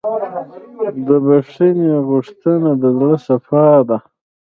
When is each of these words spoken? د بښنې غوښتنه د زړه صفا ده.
د 1.07 1.07
بښنې 1.25 1.91
غوښتنه 2.09 2.69
د 2.81 2.83
زړه 2.97 3.17
صفا 3.27 3.67
ده. 3.87 3.97